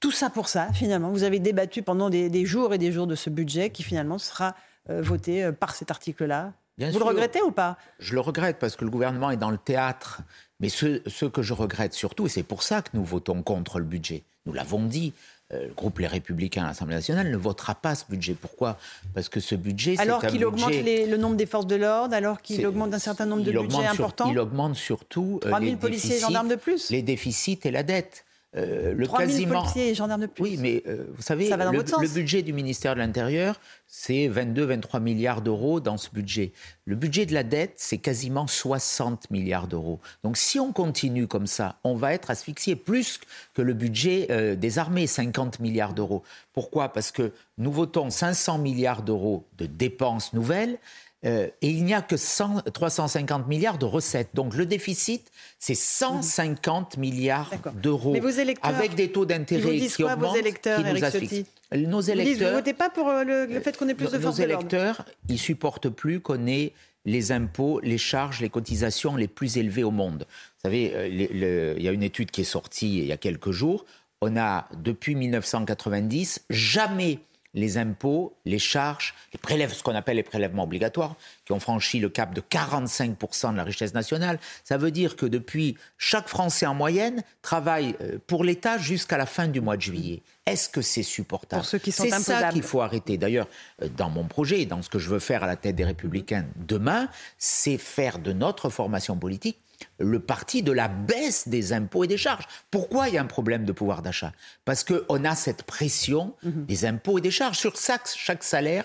Tout 0.00 0.10
ça 0.10 0.28
pour 0.28 0.48
ça, 0.48 0.72
finalement. 0.72 1.10
Vous 1.10 1.22
avez 1.22 1.38
débattu 1.38 1.82
pendant 1.82 2.10
des 2.10 2.44
jours 2.44 2.74
et 2.74 2.78
des 2.78 2.90
jours 2.90 3.06
de 3.06 3.14
ce 3.14 3.30
budget 3.30 3.70
qui 3.70 3.84
finalement 3.84 4.18
sera 4.18 4.56
voté 4.88 5.44
euh, 5.44 5.52
par 5.52 5.74
cet 5.74 5.90
article-là 5.90 6.52
Vous 6.78 6.98
le 6.98 7.04
regrettez 7.04 7.42
ou 7.42 7.50
pas? 7.50 7.76
Je 7.98 8.14
le 8.14 8.20
regrette 8.20 8.58
parce 8.58 8.76
que 8.76 8.84
le 8.84 8.90
gouvernement 8.90 9.30
est 9.30 9.36
dans 9.36 9.50
le 9.50 9.58
théâtre. 9.58 10.22
Mais 10.60 10.68
ce, 10.68 11.02
ce 11.06 11.26
que 11.26 11.42
je 11.42 11.52
regrette 11.52 11.92
surtout, 11.92 12.26
et 12.26 12.28
c'est 12.30 12.42
pour 12.42 12.62
ça 12.62 12.82
que 12.82 12.90
nous 12.94 13.04
votons 13.04 13.42
contre 13.42 13.78
le 13.78 13.84
budget, 13.84 14.22
nous 14.46 14.52
l'avons 14.52 14.84
dit, 14.84 15.12
euh, 15.52 15.68
le 15.68 15.74
groupe 15.74 16.00
Les 16.00 16.08
Républicains 16.08 16.64
à 16.64 16.68
l'Assemblée 16.68 16.96
nationale 16.96 17.30
ne 17.30 17.36
votera 17.36 17.76
pas 17.76 17.94
ce 17.94 18.04
budget. 18.08 18.34
Pourquoi? 18.34 18.78
Parce 19.14 19.28
que 19.28 19.38
ce 19.38 19.54
budget, 19.54 19.96
alors 19.98 20.26
qu'il 20.26 20.44
augmente 20.44 20.72
le 20.72 21.16
nombre 21.16 21.36
des 21.36 21.46
forces 21.46 21.68
de 21.68 21.76
l'ordre, 21.76 22.14
alors 22.14 22.42
qu'il 22.42 22.66
augmente 22.66 22.92
un 22.92 22.98
certain 22.98 23.26
nombre 23.26 23.44
de 23.44 23.52
budgets 23.52 23.86
importants. 23.86 24.28
il 24.30 24.38
augmente 24.40 24.74
surtout 24.74 25.38
3 25.42 25.60
000 25.60 25.76
policiers 25.76 26.16
et 26.16 26.20
gendarmes 26.20 26.48
de 26.48 26.56
plus. 26.56 26.90
Les 26.90 27.02
déficits 27.02 27.60
et 27.64 27.70
la 27.70 27.84
dette. 27.84 28.24
Euh, 28.56 28.94
le 28.94 29.06
3 29.06 29.20
000 29.20 29.30
quasiment... 29.30 29.60
policiers 29.60 29.90
et 29.90 29.94
gendarmes 29.94 30.22
de 30.22 30.26
plus. 30.26 30.42
Oui, 30.42 30.58
mais 30.58 30.82
euh, 30.86 31.04
vous 31.14 31.22
savez, 31.22 31.50
le, 31.50 32.14
budget 32.14 32.42
du 32.42 32.52
ministère 32.52 32.94
de 32.94 33.00
l'Intérieur, 33.00 33.60
c'est 33.86 34.28
22-23 34.28 35.00
milliards 35.00 35.42
d'euros 35.42 35.80
dans 35.80 35.98
ce 35.98 36.08
budget. 36.10 36.52
Le 36.86 36.96
budget 36.96 37.26
de 37.26 37.34
la 37.34 37.42
dette, 37.42 37.74
c'est 37.76 37.98
quasiment 37.98 38.46
60 38.46 39.30
milliards 39.30 39.66
d'euros. 39.66 40.00
Donc 40.24 40.36
si 40.38 40.58
on 40.58 40.72
continue 40.72 41.26
comme 41.26 41.46
ça, 41.46 41.76
on 41.84 41.96
va 41.96 42.14
être 42.14 42.30
asphyxié 42.30 42.76
plus 42.76 43.20
que 43.54 43.62
le 43.62 43.74
budget 43.74 44.28
euh, 44.30 44.56
des 44.56 44.78
armées, 44.78 45.06
50 45.06 45.60
milliards 45.60 45.92
d'euros. 45.92 46.22
Pourquoi? 46.54 46.88
Parce 46.88 47.10
que 47.10 47.32
nous 47.58 47.72
votons 47.72 48.08
500 48.08 48.58
milliards 48.58 49.02
d'euros 49.02 49.44
de 49.58 49.66
dépenses 49.66 50.32
nouvelles 50.32 50.78
Euh, 51.26 51.48
et 51.60 51.70
il 51.70 51.84
n'y 51.84 51.94
a 51.94 52.02
que 52.02 52.16
100, 52.16 52.62
350 52.72 53.48
milliards 53.48 53.78
de 53.78 53.84
recettes. 53.84 54.30
Donc 54.34 54.54
le 54.54 54.64
déficit, 54.64 55.30
c'est 55.58 55.74
150 55.74 56.98
milliards 56.98 57.50
d'euros. 57.74 58.12
Mais 58.12 58.20
vos 58.20 58.28
électeurs, 58.28 58.74
avec 58.74 58.94
des 58.94 59.10
taux 59.10 59.26
d'intérêt 59.26 59.76
qui 59.78 60.02
quoi, 60.02 60.12
augmentent. 60.12 60.30
vos 60.30 60.36
électeurs, 60.36 60.84
qui 60.84 60.92
nous 60.92 61.04
asphyxient. 61.04 61.46
Ciotti 61.72 61.86
Nos 61.88 62.00
disent, 62.00 62.14
vous 62.14 62.20
électeurs, 62.20 62.54
votez 62.54 62.74
pas 62.74 62.90
pour 62.90 63.08
euh, 63.08 63.24
le, 63.24 63.46
le 63.46 63.60
fait 63.60 63.76
qu'on 63.76 63.88
ait 63.88 63.94
plus 63.94 64.10
de 64.10 64.16
nos 64.16 64.22
force 64.22 64.36
de 64.36 64.44
l'ordre 64.44 64.72
électeurs, 64.72 65.04
ils 65.28 65.38
supportent 65.38 65.88
plus 65.88 66.20
qu'on 66.20 66.46
ait 66.46 66.72
les 67.06 67.32
impôts, 67.32 67.80
les 67.82 67.98
charges, 67.98 68.40
les 68.40 68.50
cotisations 68.50 69.16
les 69.16 69.28
plus 69.28 69.56
élevées 69.56 69.84
au 69.84 69.90
monde. 69.90 70.26
Vous 70.28 70.62
savez, 70.62 70.92
euh, 70.94 71.74
il 71.76 71.82
y 71.82 71.88
a 71.88 71.92
une 71.92 72.02
étude 72.02 72.30
qui 72.30 72.42
est 72.42 72.44
sortie 72.44 72.98
il 72.98 73.06
y 73.06 73.12
a 73.12 73.16
quelques 73.16 73.52
jours. 73.52 73.84
On 74.20 74.36
a, 74.36 74.68
depuis 74.76 75.14
1990, 75.14 76.44
jamais 76.50 77.18
les 77.56 77.78
impôts, 77.78 78.36
les 78.44 78.60
charges, 78.60 79.14
les 79.32 79.38
prélèvements, 79.38 79.74
ce 79.74 79.82
qu'on 79.82 79.94
appelle 79.94 80.16
les 80.16 80.22
prélèvements 80.22 80.64
obligatoires, 80.64 81.16
qui 81.44 81.52
ont 81.52 81.58
franchi 81.58 81.98
le 81.98 82.10
cap 82.10 82.34
de 82.34 82.40
45% 82.40 83.52
de 83.52 83.56
la 83.56 83.64
richesse 83.64 83.94
nationale. 83.94 84.38
Ça 84.62 84.76
veut 84.76 84.90
dire 84.90 85.16
que 85.16 85.26
depuis, 85.26 85.76
chaque 85.98 86.28
Français 86.28 86.66
en 86.66 86.74
moyenne 86.74 87.22
travaille 87.42 87.96
euh, 88.02 88.18
pour 88.26 88.44
l'État 88.44 88.78
jusqu'à 88.78 89.16
la 89.16 89.26
fin 89.26 89.48
du 89.48 89.60
mois 89.60 89.76
de 89.76 89.82
juillet. 89.82 90.22
Est-ce 90.44 90.68
que 90.68 90.82
c'est 90.82 91.02
supportable? 91.02 91.60
Pour 91.60 91.68
ceux 91.68 91.78
qui 91.78 91.90
sont 91.90 92.04
C'est 92.04 92.10
ça 92.10 92.50
qu'il 92.50 92.62
faut 92.62 92.82
arrêter. 92.82 93.16
D'ailleurs, 93.16 93.48
euh, 93.82 93.88
dans 93.88 94.10
mon 94.10 94.24
projet, 94.24 94.66
dans 94.66 94.82
ce 94.82 94.90
que 94.90 94.98
je 94.98 95.08
veux 95.08 95.18
faire 95.18 95.42
à 95.42 95.46
la 95.46 95.56
tête 95.56 95.76
des 95.76 95.84
Républicains 95.84 96.44
demain, 96.56 97.08
c'est 97.38 97.78
faire 97.78 98.18
de 98.18 98.32
notre 98.32 98.68
formation 98.68 99.16
politique 99.16 99.58
le 99.98 100.20
parti 100.20 100.62
de 100.62 100.72
la 100.72 100.88
baisse 100.88 101.48
des 101.48 101.72
impôts 101.72 102.04
et 102.04 102.06
des 102.06 102.16
charges. 102.16 102.44
Pourquoi 102.70 103.08
il 103.08 103.14
y 103.14 103.18
a 103.18 103.22
un 103.22 103.26
problème 103.26 103.64
de 103.64 103.72
pouvoir 103.72 104.02
d'achat? 104.02 104.32
Parce 104.64 104.84
qu'on 104.84 105.24
a 105.24 105.34
cette 105.34 105.62
pression 105.64 106.34
Mhm. 106.42 106.66
des 106.66 106.84
impôts 106.84 107.18
et 107.18 107.20
des 107.20 107.30
charges. 107.30 107.58
Sur 107.58 107.76
chaque, 107.76 108.08
chaque 108.14 108.42
salaire, 108.44 108.84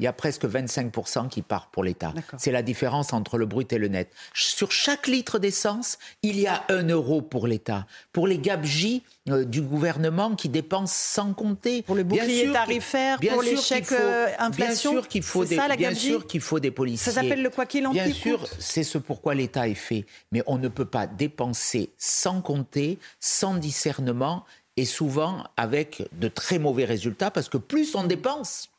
il 0.00 0.04
y 0.04 0.06
a 0.06 0.12
presque 0.12 0.44
25% 0.44 1.28
qui 1.28 1.42
part 1.42 1.68
pour 1.68 1.82
l'État. 1.82 2.14
C'est 2.36 2.52
la 2.52 2.62
différence 2.62 3.12
entre 3.12 3.36
le 3.36 3.46
brut 3.46 3.72
et 3.72 3.78
le 3.78 3.88
net. 3.88 4.12
Sur 4.32 4.70
chaque 4.70 5.08
litre 5.08 5.38
d'essence, 5.38 5.98
il 6.22 6.38
y 6.38 6.46
a 6.46 6.64
un 6.68 6.84
euro 6.88 7.20
pour 7.20 7.48
l'État. 7.48 7.86
Pour 8.12 8.28
les 8.28 8.38
gabegies 8.38 9.02
euh, 9.28 9.44
du 9.44 9.60
gouvernement 9.60 10.36
qui 10.36 10.48
dépensent 10.48 10.94
sans 10.94 11.34
compter. 11.34 11.82
Pour 11.82 11.96
le 11.96 12.04
bouclier 12.04 12.52
tarifaire, 12.52 13.18
pour 13.18 13.42
les 13.42 13.56
chèques, 13.56 13.90
euh, 13.92 14.28
inflation, 14.38 14.92
Bien 14.92 15.00
sûr 15.00 15.08
qu'il 15.08 15.22
faut 15.22 15.42
c'est 15.42 15.50
des, 15.50 15.56
ça, 15.56 15.68
la 15.68 15.76
bien 15.76 15.94
sûr 15.94 16.26
qu'il 16.26 16.40
faut 16.40 16.60
des 16.60 16.70
policiers. 16.70 17.12
Ça 17.12 17.20
s'appelle 17.20 17.42
le 17.42 17.50
quoi 17.50 17.66
qu'il 17.66 17.86
en 17.86 17.92
Bien 17.92 18.12
sûr, 18.12 18.46
c'est 18.58 18.84
ce 18.84 18.98
pourquoi 18.98 19.34
l'État 19.34 19.68
est 19.68 19.74
fait. 19.74 20.06
Mais 20.30 20.42
on 20.46 20.58
ne 20.58 20.68
peut 20.68 20.84
pas 20.84 21.06
dépenser 21.06 21.90
sans 21.98 22.40
compter, 22.40 22.98
sans 23.18 23.54
discernement 23.54 24.44
et 24.76 24.84
souvent 24.84 25.44
avec 25.56 26.08
de 26.12 26.28
très 26.28 26.60
mauvais 26.60 26.84
résultats 26.84 27.32
parce 27.32 27.48
que 27.48 27.58
plus 27.58 27.96
on 27.96 28.04
dépense, 28.04 28.70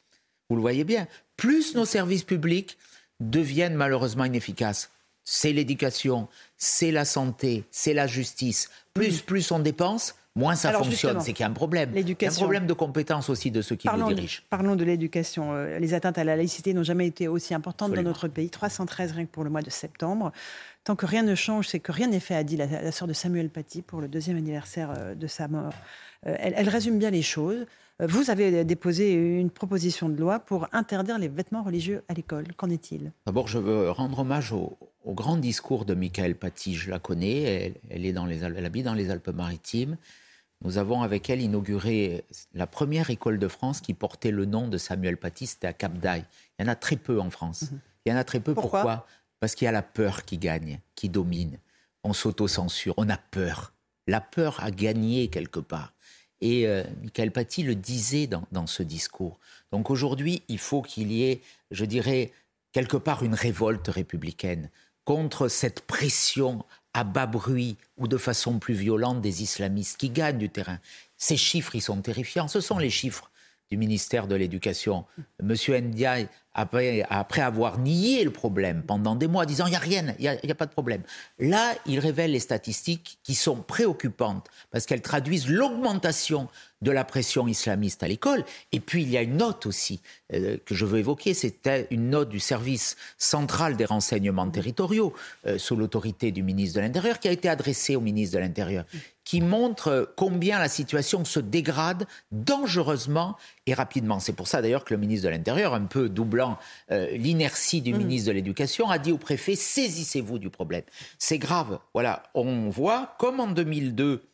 vous 0.49 0.55
le 0.55 0.61
voyez 0.61 0.83
bien, 0.83 1.07
plus 1.37 1.75
nos 1.75 1.85
services 1.85 2.23
publics 2.23 2.77
deviennent 3.19 3.75
malheureusement 3.75 4.25
inefficaces. 4.25 4.91
C'est 5.23 5.53
l'éducation, 5.53 6.27
c'est 6.57 6.91
la 6.91 7.05
santé, 7.05 7.63
c'est 7.71 7.93
la 7.93 8.07
justice. 8.07 8.69
Plus, 8.93 9.21
plus 9.21 9.51
on 9.51 9.59
dépense, 9.59 10.15
moins 10.35 10.55
ça 10.55 10.69
Alors, 10.69 10.83
fonctionne. 10.85 11.21
C'est 11.21 11.33
qu'il 11.33 11.43
y 11.43 11.47
a 11.47 11.49
un 11.49 11.53
problème. 11.53 11.91
Il 11.95 12.09
y 12.09 12.25
a 12.25 12.29
un 12.29 12.33
problème 12.33 12.65
de 12.65 12.73
compétence 12.73 13.29
aussi 13.29 13.51
de 13.51 13.61
ceux 13.61 13.75
qui 13.75 13.85
Parlons, 13.87 14.07
le 14.07 14.15
de, 14.15 14.19
dirigent. 14.21 14.41
parlons 14.49 14.75
de 14.75 14.83
l'éducation. 14.83 15.53
Euh, 15.53 15.77
Les 15.77 15.93
atteintes 15.93 16.17
à 16.17 16.23
la 16.23 16.35
laïcité 16.35 16.73
n'ont 16.73 16.81
jamais 16.83 17.05
été 17.05 17.27
aussi 17.27 17.53
importantes 17.53 17.89
Absolument. 17.89 18.09
dans 18.09 18.15
notre 18.15 18.27
pays. 18.27 18.49
313 18.49 19.11
rien 19.11 19.25
que 19.25 19.31
pour 19.31 19.43
le 19.43 19.51
mois 19.51 19.61
de 19.61 19.69
septembre. 19.69 20.31
Tant 20.83 20.95
que 20.95 21.05
rien 21.05 21.21
ne 21.21 21.35
change, 21.35 21.67
c'est 21.67 21.79
que 21.79 21.91
rien 21.91 22.07
n'est 22.07 22.19
fait, 22.21 22.35
a 22.35 22.43
dit 22.43 22.57
la, 22.57 22.65
la 22.65 22.91
sœur 22.91 23.07
de 23.07 23.13
Samuel 23.13 23.49
Paty 23.49 23.83
pour 23.83 24.01
le 24.01 24.07
deuxième 24.07 24.37
anniversaire 24.37 24.91
euh, 24.97 25.13
de 25.13 25.27
sa 25.27 25.47
mort. 25.47 25.73
Euh, 26.25 26.35
elle, 26.39 26.53
elle 26.55 26.69
résume 26.69 26.97
bien 26.97 27.11
les 27.11 27.21
choses. 27.21 27.65
Euh, 28.01 28.07
Vous 28.07 28.29
avez 28.29 28.63
déposé 28.65 29.13
une 29.13 29.49
proposition 29.49 30.09
de 30.09 30.17
loi 30.17 30.39
pour 30.39 30.67
interdire 30.71 31.17
les 31.17 31.27
vêtements 31.27 31.63
religieux 31.63 32.03
à 32.07 32.13
l'école. 32.13 32.45
Qu'en 32.55 32.69
est-il? 32.69 33.11
D'abord, 33.25 33.47
je 33.47 33.57
veux 33.59 33.91
rendre 33.91 34.19
hommage 34.19 34.51
au, 34.51 34.77
au 35.03 35.13
grand 35.13 35.37
discours 35.37 35.85
de 35.85 35.93
Michael 35.93 36.35
Paty. 36.35 36.75
Je 36.75 36.89
la 36.89 36.99
connais, 36.99 37.41
elle, 37.41 37.73
elle 37.89 38.05
est 38.05 38.13
dans 38.13 38.25
les, 38.25 38.43
elle 38.43 38.65
habite 38.65 38.85
dans 38.85 38.93
les 38.93 39.09
Alpes-Maritimes. 39.09 39.97
Nous 40.61 40.77
avons 40.77 41.01
avec 41.03 41.29
elle 41.29 41.41
inauguré 41.41 42.25
la 42.53 42.67
première 42.67 43.09
école 43.09 43.39
de 43.39 43.47
France 43.47 43.79
qui 43.79 43.93
portait 43.93 44.31
le 44.31 44.43
nom 44.45 44.67
de 44.67 44.77
Samuel 44.77 45.15
Paty, 45.15 45.47
c'était 45.47 45.67
à 45.67 45.73
Cap 45.73 45.97
d'Aille. 45.97 46.25
Il 46.57 46.63
y 46.63 46.65
en 46.65 46.71
a 46.71 46.75
très 46.75 46.97
peu 46.97 47.21
en 47.21 47.29
France. 47.29 47.69
Il 48.05 48.11
y 48.11 48.13
en 48.13 48.17
a 48.17 48.25
très 48.25 48.41
peu. 48.41 48.53
Pourquoi? 48.53 48.81
Pourquoi, 48.81 49.05
Parce 49.39 49.55
qu'il 49.55 49.65
y 49.65 49.69
a 49.69 49.71
la 49.71 49.81
peur 49.81 50.25
qui 50.25 50.37
gagne, 50.37 50.81
qui 50.95 51.07
domine. 51.07 51.59
On 52.03 52.11
s'auto-censure, 52.11 52.93
on 52.97 53.09
a 53.09 53.15
peur. 53.15 53.73
La 54.07 54.19
peur 54.19 54.61
a 54.61 54.69
gagné 54.69 55.29
quelque 55.29 55.61
part. 55.61 55.93
Et 56.41 56.67
euh, 56.67 56.83
Michael 57.01 57.31
Paty 57.31 57.63
le 57.63 57.75
disait 57.75 58.27
dans, 58.27 58.43
dans 58.51 58.67
ce 58.67 58.83
discours. 58.83 59.39
Donc 59.71 59.89
aujourd'hui, 59.89 60.41
il 60.47 60.57
faut 60.57 60.81
qu'il 60.81 61.11
y 61.11 61.23
ait, 61.23 61.41
je 61.71 61.85
dirais, 61.85 62.31
quelque 62.71 62.97
part 62.97 63.23
une 63.23 63.33
révolte 63.33 63.87
républicaine 63.87 64.69
contre 65.05 65.47
cette 65.47 65.81
pression 65.81 66.63
à 66.93 67.03
bas 67.03 67.25
bruit 67.25 67.77
ou 67.97 68.07
de 68.07 68.17
façon 68.17 68.59
plus 68.59 68.73
violente 68.73 69.21
des 69.21 69.43
islamistes 69.43 69.97
qui 69.97 70.09
gagnent 70.09 70.37
du 70.37 70.49
terrain. 70.49 70.79
Ces 71.17 71.37
chiffres, 71.37 71.75
ils 71.75 71.81
sont 71.81 72.01
terrifiants. 72.01 72.47
Ce 72.47 72.61
sont 72.61 72.77
les 72.77 72.89
chiffres 72.89 73.29
du 73.69 73.77
ministère 73.77 74.27
de 74.27 74.35
l'Éducation. 74.35 75.05
Monsieur 75.41 75.77
Ndiaye, 75.77 76.27
après, 76.53 77.41
avoir 77.41 77.79
nié 77.79 78.23
le 78.23 78.31
problème 78.31 78.83
pendant 78.85 79.15
des 79.15 79.27
mois, 79.27 79.45
disant 79.45 79.67
il 79.67 79.71
n'y 79.71 79.75
a 79.75 79.79
rien, 79.79 80.15
il 80.19 80.39
n'y 80.43 80.51
a, 80.51 80.55
pas 80.55 80.65
de 80.65 80.71
problème. 80.71 81.03
Là, 81.37 81.73
il 81.85 81.99
révèle 81.99 82.31
les 82.31 82.39
statistiques 82.39 83.19
qui 83.23 83.35
sont 83.35 83.57
préoccupantes 83.57 84.47
parce 84.71 84.85
qu'elles 84.85 85.01
traduisent 85.01 85.47
l'augmentation 85.47 86.47
de 86.81 86.91
la 86.91 87.03
pression 87.03 87.47
islamiste 87.47 88.03
à 88.03 88.07
l'école. 88.07 88.45
Et 88.71 88.79
puis, 88.79 89.03
il 89.03 89.09
y 89.09 89.17
a 89.17 89.21
une 89.21 89.37
note 89.37 89.65
aussi 89.65 89.99
euh, 90.33 90.57
que 90.65 90.75
je 90.75 90.85
veux 90.85 90.99
évoquer, 90.99 91.33
c'était 91.33 91.87
une 91.91 92.09
note 92.09 92.29
du 92.29 92.39
service 92.39 92.95
central 93.17 93.75
des 93.75 93.85
renseignements 93.85 94.49
territoriaux, 94.49 95.13
euh, 95.45 95.57
sous 95.57 95.75
l'autorité 95.75 96.31
du 96.31 96.41
ministre 96.41 96.77
de 96.77 96.81
l'Intérieur, 96.81 97.19
qui 97.19 97.27
a 97.27 97.31
été 97.31 97.49
adressée 97.49 97.95
au 97.95 98.01
ministre 98.01 98.35
de 98.35 98.41
l'Intérieur, 98.41 98.85
qui 99.25 99.41
montre 99.41 100.11
combien 100.15 100.57
la 100.57 100.69
situation 100.69 101.25
se 101.25 101.39
dégrade 101.39 102.07
dangereusement 102.31 103.35
et 103.65 103.73
rapidement. 103.73 104.19
C'est 104.19 104.33
pour 104.33 104.47
ça 104.47 104.61
d'ailleurs 104.61 104.85
que 104.85 104.93
le 104.93 104.99
ministre 104.99 105.27
de 105.27 105.31
l'Intérieur, 105.31 105.73
un 105.73 105.85
peu 105.85 106.09
euh, 106.91 107.07
l'inertie 107.11 107.81
du 107.81 107.93
ministre 107.93 108.27
de 108.27 108.33
l'Éducation, 108.33 108.89
a 108.89 108.97
dit 108.97 109.11
au 109.11 109.17
préfet 109.17 109.55
saisissez-vous 109.55 110.39
du 110.39 110.49
problème. 110.49 110.83
C'est 111.17 111.37
grave. 111.37 111.79
Voilà, 111.93 112.23
on 112.33 112.69
voit 112.69 113.15
comme 113.19 113.39
en 113.39 113.47
2002 113.47 114.28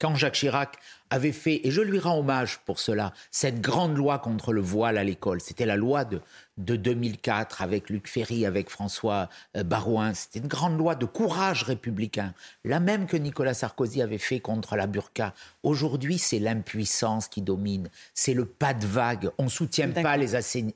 quand 0.00 0.14
Jacques 0.14 0.34
Chirac 0.34 0.78
avait 1.10 1.32
fait, 1.32 1.60
et 1.66 1.70
je 1.70 1.82
lui 1.82 1.98
rends 1.98 2.18
hommage 2.18 2.60
pour 2.64 2.78
cela, 2.78 3.12
cette 3.30 3.60
grande 3.60 3.96
loi 3.96 4.18
contre 4.18 4.52
le 4.52 4.60
voile 4.60 4.96
à 4.96 5.04
l'école. 5.04 5.40
C'était 5.40 5.66
la 5.66 5.76
loi 5.76 6.04
de, 6.04 6.20
de 6.56 6.76
2004 6.76 7.62
avec 7.62 7.90
Luc 7.90 8.08
Ferry, 8.08 8.46
avec 8.46 8.70
François 8.70 9.28
euh, 9.56 9.64
Barouin. 9.64 10.14
C'était 10.14 10.38
une 10.38 10.46
grande 10.46 10.78
loi 10.78 10.94
de 10.94 11.04
courage 11.04 11.64
républicain, 11.64 12.32
la 12.64 12.80
même 12.80 13.06
que 13.06 13.16
Nicolas 13.16 13.54
Sarkozy 13.54 14.00
avait 14.00 14.18
fait 14.18 14.40
contre 14.40 14.76
la 14.76 14.86
burqa. 14.86 15.34
Aujourd'hui, 15.62 16.16
c'est 16.18 16.38
l'impuissance 16.38 17.28
qui 17.28 17.42
domine, 17.42 17.90
c'est 18.14 18.34
le 18.34 18.46
pas 18.46 18.72
de 18.72 18.86
vague. 18.86 19.30
On 19.36 19.44
ne 19.44 19.48
soutient 19.48 19.90
pas 19.90 20.16
les, 20.16 20.28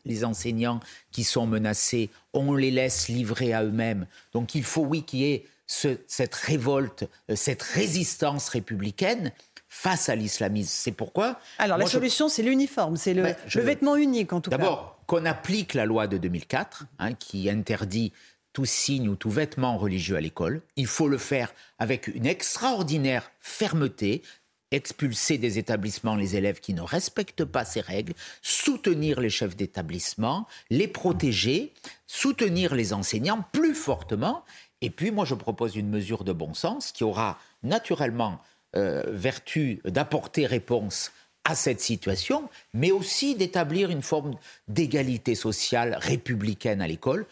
les 0.04 0.24
enseignants 0.24 0.80
qui 1.12 1.24
sont 1.24 1.46
menacés, 1.46 2.10
on 2.34 2.54
les 2.54 2.72
laisse 2.72 3.08
livrer 3.08 3.54
à 3.54 3.62
eux-mêmes. 3.62 4.06
Donc 4.32 4.54
il 4.54 4.64
faut, 4.64 4.82
oui, 4.82 5.04
qu'il 5.04 5.20
y 5.20 5.32
ait 5.32 5.46
ce- 5.66 5.98
cette 6.06 6.34
révolte, 6.34 7.04
euh, 7.30 7.36
cette 7.36 7.62
résistance 7.62 8.48
républicaine 8.48 9.32
face 9.68 10.08
à 10.08 10.14
l'islamisme. 10.14 10.70
C'est 10.72 10.92
pourquoi. 10.92 11.38
Alors, 11.58 11.78
la 11.78 11.86
je- 11.86 11.90
solution, 11.90 12.28
c'est 12.28 12.42
l'uniforme, 12.42 12.96
c'est 12.96 13.14
le, 13.14 13.22
Ben, 13.22 13.36
je- 13.46 13.58
le 13.58 13.64
vêtement 13.64 13.96
unique, 13.96 14.32
en 14.32 14.40
tout 14.40 14.50
cas. 14.50 14.58
D'abord, 14.58 14.98
qu'on 15.06 15.24
applique 15.26 15.74
la 15.74 15.84
loi 15.84 16.06
de 16.06 16.16
2004, 16.16 16.84
hein, 16.98 17.12
qui 17.14 17.50
interdit 17.50 18.12
tout 18.52 18.64
signe 18.66 19.08
ou 19.08 19.16
tout 19.16 19.30
vêtement 19.30 19.76
religieux 19.76 20.16
à 20.16 20.20
l'école. 20.20 20.62
Il 20.76 20.86
faut 20.86 21.08
le 21.08 21.18
faire 21.18 21.52
avec 21.80 22.06
une 22.06 22.24
extraordinaire 22.26 23.32
fermeté, 23.40 24.22
expulser 24.70 25.38
des 25.38 25.58
établissements 25.58 26.14
les 26.16 26.36
élèves 26.36 26.60
qui 26.60 26.72
ne 26.72 26.80
respectent 26.80 27.44
pas 27.44 27.64
ces 27.64 27.80
règles, 27.80 28.14
soutenir 28.42 29.20
les 29.20 29.30
chefs 29.30 29.56
d'établissement, 29.56 30.46
les 30.70 30.88
protéger, 30.88 31.72
soutenir 32.06 32.74
les 32.74 32.92
enseignants 32.92 33.44
plus 33.52 33.74
fortement. 33.74 34.44
Et 34.84 34.90
puis, 34.90 35.10
moi, 35.10 35.24
je 35.24 35.34
propose 35.34 35.76
une 35.76 35.88
mesure 35.88 36.24
de 36.24 36.34
bon 36.34 36.52
sens 36.52 36.92
qui 36.92 37.04
aura 37.04 37.38
naturellement 37.62 38.38
euh, 38.76 39.02
vertu 39.06 39.80
d'apporter 39.86 40.44
réponse 40.44 41.10
à 41.44 41.54
cette 41.54 41.80
situation, 41.80 42.50
mais 42.74 42.90
aussi 42.90 43.34
d'établir 43.34 43.88
une 43.88 44.02
forme 44.02 44.34
d'égalité 44.68 45.34
sociale 45.34 45.96
républicaine 45.98 46.82
à 46.82 46.86
l'école. 46.86 47.24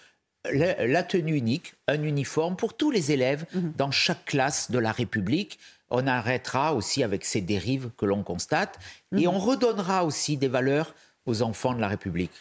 La, 0.50 0.87
la 0.87 1.02
tenue 1.02 1.37
unique, 1.37 1.75
un 1.88 2.02
uniforme 2.02 2.56
pour 2.56 2.75
tous 2.75 2.90
les 2.90 3.12
élèves 3.12 3.44
dans 3.76 3.90
chaque 3.90 4.25
classe 4.25 4.71
de 4.71 4.78
la 4.78 4.90
République. 4.90 5.59
On 5.90 6.06
arrêtera 6.06 6.73
aussi 6.75 7.02
avec 7.02 7.23
ces 7.23 7.42
dérives 7.42 7.90
que 7.99 8.06
l'on 8.06 8.23
constate 8.23 8.78
et 9.14 9.28
on 9.28 9.38
redonnera 9.38 10.06
aussi 10.06 10.38
des 10.38 10.49
valeurs 10.49 10.94
aux 11.26 11.42
enfants 11.42 11.75
de 11.75 11.82
la 11.82 11.88
République. 11.88 12.32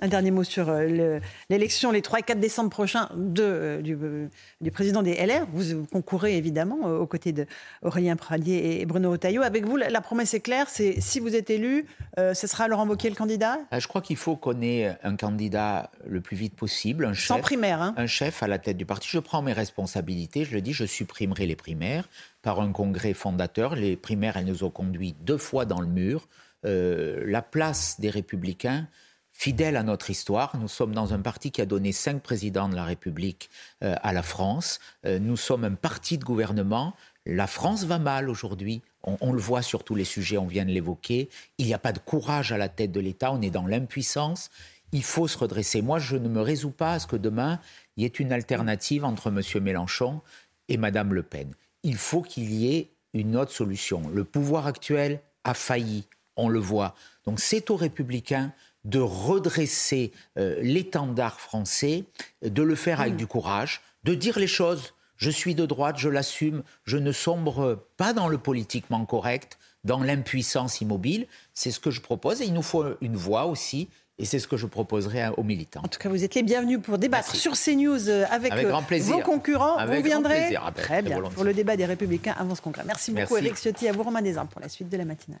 Un 0.00 0.06
dernier 0.06 0.30
mot 0.30 0.44
sur 0.44 0.68
euh, 0.68 1.18
l'élection 1.50 1.90
les 1.90 2.02
3 2.02 2.20
et 2.20 2.22
4 2.22 2.38
décembre 2.38 2.70
prochains 2.70 3.08
de, 3.16 3.42
euh, 3.42 3.82
euh, 3.84 4.28
du, 4.60 4.70
président 4.70 5.02
des 5.02 5.14
LR. 5.14 5.44
Vous, 5.52 5.86
concourez 5.86 6.36
évidemment 6.36 6.86
aux 6.86 7.06
côtés 7.08 7.32
d'Aurélien 7.32 8.14
Pradier 8.14 8.80
et 8.80 8.86
Bruno 8.86 9.10
Retailleau. 9.10 9.42
Avec 9.42 9.66
vous, 9.66 9.76
la, 9.76 10.00
promesse 10.00 10.34
est 10.34 10.40
claire, 10.40 10.68
c'est 10.68 11.00
si 11.00 11.18
vous 11.18 11.34
êtes 11.34 11.50
élu, 11.50 11.86
ce 12.16 12.46
sera 12.46 12.68
Laurent 12.68 12.86
Wauquiez 12.86 13.10
le 13.10 13.16
candidat? 13.16 13.58
Je 13.76 13.88
crois 13.88 14.00
qu'il 14.00 14.16
faut 14.16 14.36
qu'on 14.36 14.62
ait 14.62 14.96
un 15.02 15.16
candidat 15.16 15.90
le 16.06 16.20
plus 16.20 16.36
vite 16.36 16.54
possible, 16.54 17.04
un 17.04 17.12
chef, 17.12 17.26
Sans 17.26 17.40
primaire. 17.40 17.82
Hein. 17.82 17.94
Un 17.96 18.06
chef 18.06 18.42
à 18.42 18.46
la 18.46 18.58
tête 18.58 18.76
du 18.76 18.86
parti. 18.86 19.08
Je 19.10 19.18
prends 19.18 19.42
mes 19.42 19.52
responsabilités, 19.52 20.44
je 20.44 20.54
le 20.54 20.60
dis, 20.60 20.72
je 20.72 20.84
supprimerai 20.84 21.46
les 21.46 21.56
primaires 21.56 22.08
par 22.42 22.60
un 22.60 22.70
congrès 22.70 23.14
fondateur. 23.14 23.74
Les 23.74 23.96
primaires, 23.96 24.36
elles 24.36 24.46
nous 24.46 24.62
ont 24.62 24.70
conduit 24.70 25.16
deux 25.22 25.38
fois 25.38 25.64
dans 25.64 25.80
le 25.80 25.88
mur. 25.88 26.28
la 26.62 27.42
place 27.42 27.98
des 27.98 28.10
républicains 28.10 28.86
fidèle 29.38 29.76
à 29.76 29.84
notre 29.84 30.10
histoire. 30.10 30.56
Nous 30.56 30.66
sommes 30.66 30.92
dans 30.92 31.14
un 31.14 31.20
parti 31.20 31.52
qui 31.52 31.60
a 31.60 31.66
donné 31.66 31.92
cinq 31.92 32.22
présidents 32.22 32.68
de 32.68 32.74
la 32.74 32.82
République 32.82 33.50
euh, 33.84 33.94
à 34.02 34.12
la 34.12 34.24
France. 34.24 34.80
Euh, 35.06 35.20
nous 35.20 35.36
sommes 35.36 35.62
un 35.62 35.74
parti 35.74 36.18
de 36.18 36.24
gouvernement. 36.24 36.96
La 37.24 37.46
France 37.46 37.84
va 37.84 38.00
mal 38.00 38.30
aujourd'hui. 38.30 38.82
On, 39.04 39.32
le 39.32 39.38
voit 39.38 39.62
sur 39.62 39.84
tous 39.84 39.94
les 39.94 40.04
sujets, 40.04 40.38
on 40.38 40.48
vient 40.48 40.64
de 40.64 40.72
l'évoquer. 40.72 41.28
Il 41.58 41.66
n'y 41.66 41.72
a 41.72 41.78
pas 41.78 41.92
de 41.92 42.00
courage 42.00 42.50
à 42.50 42.58
la 42.58 42.68
tête 42.68 42.90
de 42.90 42.98
l'État, 42.98 43.32
on 43.32 43.40
est 43.40 43.50
dans 43.50 43.66
l'impuissance. 43.66 44.50
Il 44.90 45.04
faut 45.04 45.28
se 45.28 45.38
redresser. 45.38 45.82
Moi, 45.82 46.00
je 46.00 46.16
ne 46.16 46.28
me 46.28 46.40
résous 46.40 46.72
pas 46.72 46.94
à 46.94 46.98
ce 46.98 47.06
que 47.06 47.16
demain, 47.16 47.60
il 47.96 48.02
y 48.02 48.06
ait 48.06 48.08
une 48.08 48.32
alternative 48.32 49.04
entre 49.04 49.28
M. 49.28 49.62
Mélenchon 49.62 50.20
et 50.68 50.76
Mme 50.76 51.14
Le 51.14 51.22
Pen. 51.22 51.54
Il 51.84 51.96
faut 51.96 52.22
qu'il 52.22 52.52
y 52.52 52.74
ait 52.74 52.90
une 53.14 53.36
autre 53.36 53.52
solution. 53.52 54.02
Le 54.12 54.24
pouvoir 54.24 54.66
actuel 54.66 55.20
a 55.44 55.54
failli, 55.54 56.08
on 56.36 56.48
le 56.48 56.58
voit. 56.58 56.96
Donc 57.24 57.38
c'est 57.38 57.70
aux 57.70 57.76
républicains 57.76 58.52
de 58.88 58.98
redresser 58.98 60.12
euh, 60.38 60.58
l'étendard 60.62 61.40
français, 61.40 62.04
de 62.42 62.62
le 62.62 62.74
faire 62.74 63.00
avec 63.00 63.14
mm. 63.14 63.18
du 63.18 63.26
courage, 63.26 63.82
de 64.04 64.14
dire 64.14 64.38
les 64.38 64.46
choses. 64.46 64.94
Je 65.16 65.30
suis 65.30 65.54
de 65.54 65.66
droite, 65.66 65.96
je 65.98 66.08
l'assume, 66.08 66.62
je 66.84 66.96
ne 66.96 67.12
sombre 67.12 67.84
pas 67.96 68.12
dans 68.12 68.28
le 68.28 68.38
politiquement 68.38 69.04
correct, 69.04 69.58
dans 69.84 70.02
l'impuissance 70.02 70.80
immobile. 70.80 71.26
C'est 71.54 71.70
ce 71.70 71.80
que 71.80 71.90
je 71.90 72.00
propose 72.00 72.40
et 72.40 72.46
il 72.46 72.54
nous 72.54 72.62
faut 72.62 72.84
une 73.00 73.16
voix 73.16 73.46
aussi 73.46 73.88
et 74.18 74.24
c'est 74.24 74.38
ce 74.38 74.48
que 74.48 74.56
je 74.56 74.66
proposerai 74.66 75.28
aux 75.36 75.42
militants. 75.42 75.82
En 75.84 75.88
tout 75.88 75.98
cas, 75.98 76.08
vous 76.08 76.24
êtes 76.24 76.34
les 76.34 76.42
bienvenus 76.42 76.80
pour 76.82 76.98
débattre 76.98 77.36
sur 77.36 77.52
CNews 77.52 78.08
euh, 78.08 78.24
avec, 78.30 78.52
avec 78.52 78.66
euh, 78.66 78.98
vos 79.02 79.20
concurrents. 79.20 79.76
Avec 79.76 79.98
vous 79.98 80.04
viendrez 80.06 80.56
ah 80.56 80.72
ben, 80.74 80.82
Très 80.82 81.02
bien 81.02 81.20
pour 81.20 81.44
le 81.44 81.54
débat 81.54 81.76
des 81.76 81.86
Républicains 81.86 82.34
avant 82.38 82.54
ce 82.54 82.62
congrès. 82.62 82.82
Merci 82.86 83.12
beaucoup, 83.12 83.36
Eric 83.36 83.56
Ciotti. 83.56 83.88
À 83.88 83.92
vous, 83.92 84.02
Romain 84.02 84.22
Desarmes, 84.22 84.48
pour 84.48 84.60
la 84.60 84.68
suite 84.68 84.88
de 84.88 84.96
la 84.96 85.04
matinale. 85.04 85.40